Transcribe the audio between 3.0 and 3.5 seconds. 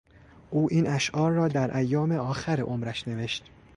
نوشت.